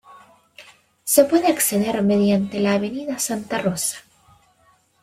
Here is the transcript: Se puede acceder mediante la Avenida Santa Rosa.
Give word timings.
Se 1.03 1.25
puede 1.25 1.49
acceder 1.51 2.01
mediante 2.01 2.59
la 2.59 2.73
Avenida 2.73 3.19
Santa 3.19 3.59
Rosa. 3.59 3.99